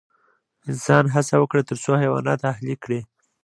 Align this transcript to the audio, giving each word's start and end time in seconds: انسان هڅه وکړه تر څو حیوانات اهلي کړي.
انسان 0.69 1.03
هڅه 1.15 1.35
وکړه 1.39 1.61
تر 1.69 1.77
څو 1.83 1.91
حیوانات 2.03 2.39
اهلي 2.51 2.75
کړي. 2.83 2.99